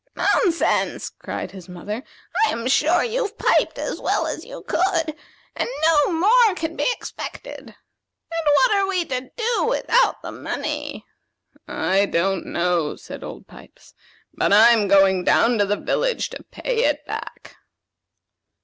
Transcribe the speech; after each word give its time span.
"Nonsense!" 0.15 1.11
cried 1.11 1.51
his 1.51 1.69
mother. 1.69 2.03
"I'm 2.47 2.67
sure 2.67 3.03
you've 3.03 3.37
piped 3.37 3.77
as 3.77 3.99
well 4.01 4.25
as 4.25 4.43
you 4.43 4.63
could, 4.67 5.15
and 5.55 5.69
no 5.85 6.11
more 6.11 6.55
can 6.55 6.75
be 6.75 6.87
expected. 6.91 7.59
And 7.59 8.47
what 8.55 8.71
are 8.71 8.87
we 8.87 9.05
to 9.05 9.29
do 9.37 9.65
without 9.67 10.19
the 10.23 10.31
money?" 10.31 11.05
"I 11.67 12.07
don't 12.07 12.47
know," 12.47 12.95
said 12.95 13.23
Old 13.23 13.45
Pipes; 13.45 13.93
"but 14.33 14.51
I'm 14.51 14.87
going 14.87 15.23
down 15.23 15.59
to 15.59 15.67
the 15.67 15.77
village 15.77 16.31
to 16.31 16.41
pay 16.45 16.85
it 16.85 17.05
back." 17.05 17.57